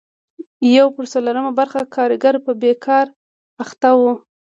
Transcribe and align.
یو 0.77 0.87
پر 0.95 1.05
څلورمه 1.13 1.51
برخه 1.59 1.81
کارګر 1.95 2.35
په 2.45 2.51
بېګار 2.61 3.07
اخته 3.63 3.89
وو. 3.99 4.13